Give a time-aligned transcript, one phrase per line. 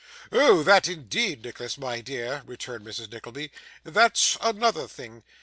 [0.31, 3.11] 'Oh that, indeed, Nicholas, my dear,' returned Mrs.
[3.11, 3.51] Nickleby,
[3.83, 5.21] 'that's another thing.